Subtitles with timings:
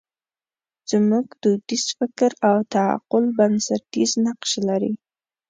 [0.91, 4.93] زموږ دودیز فکر او تعقل بنسټیز نقش لري.